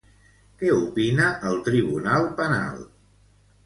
Què 0.61 0.71
opina 0.77 1.29
el 1.51 1.61
tribunal 1.69 2.29
penal? 2.43 2.85